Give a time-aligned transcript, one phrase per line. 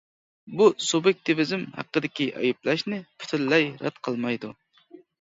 [0.61, 4.57] بۇ سۇبيېكتىۋىزم ھەققىدىكى ئەيىبلەشنى پۈتۈنلەي رەت قىلمايدۇ.